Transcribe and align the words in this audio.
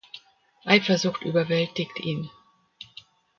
Eifersucht 0.65 1.21
überwältigt 1.21 1.99
ihn. 1.99 2.31